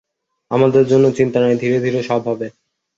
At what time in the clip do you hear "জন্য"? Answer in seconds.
0.87-1.05